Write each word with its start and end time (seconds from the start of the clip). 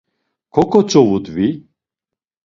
Koǩotzovudvi. 0.53 1.47